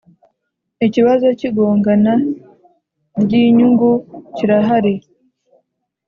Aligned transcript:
ikibazo 0.85 1.27
cy 1.37 1.43
igongana 1.49 2.13
ry 3.21 3.31
inyungucyirahari 3.43 4.93